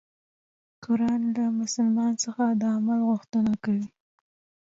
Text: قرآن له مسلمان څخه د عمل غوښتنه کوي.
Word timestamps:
قرآن 0.85 1.21
له 1.35 1.43
مسلمان 1.61 2.11
څخه 2.23 2.43
د 2.61 2.63
عمل 2.75 2.99
غوښتنه 3.09 3.53
کوي. 3.63 3.87